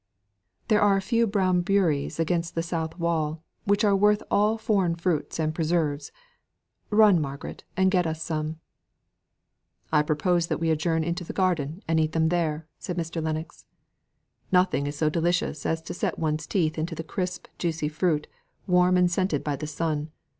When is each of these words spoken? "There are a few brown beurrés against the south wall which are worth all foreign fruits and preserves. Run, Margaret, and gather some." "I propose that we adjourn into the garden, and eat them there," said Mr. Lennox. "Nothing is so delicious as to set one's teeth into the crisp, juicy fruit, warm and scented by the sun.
"There 0.67 0.81
are 0.81 0.97
a 0.97 0.99
few 0.99 1.27
brown 1.27 1.63
beurrés 1.63 2.17
against 2.17 2.55
the 2.55 2.63
south 2.63 2.97
wall 2.97 3.43
which 3.65 3.83
are 3.83 3.95
worth 3.95 4.23
all 4.31 4.57
foreign 4.57 4.95
fruits 4.95 5.37
and 5.37 5.53
preserves. 5.53 6.11
Run, 6.89 7.21
Margaret, 7.21 7.65
and 7.77 7.91
gather 7.91 8.15
some." 8.15 8.59
"I 9.91 10.01
propose 10.01 10.47
that 10.47 10.59
we 10.59 10.71
adjourn 10.71 11.03
into 11.03 11.23
the 11.23 11.33
garden, 11.37 11.83
and 11.87 11.99
eat 11.99 12.13
them 12.13 12.29
there," 12.29 12.65
said 12.79 12.97
Mr. 12.97 13.21
Lennox. 13.21 13.67
"Nothing 14.51 14.87
is 14.87 14.95
so 14.97 15.07
delicious 15.07 15.67
as 15.67 15.83
to 15.83 15.93
set 15.93 16.17
one's 16.17 16.47
teeth 16.47 16.79
into 16.79 16.95
the 16.95 17.03
crisp, 17.03 17.45
juicy 17.59 17.87
fruit, 17.87 18.25
warm 18.65 18.97
and 18.97 19.11
scented 19.11 19.43
by 19.43 19.55
the 19.55 19.67
sun. 19.67 20.09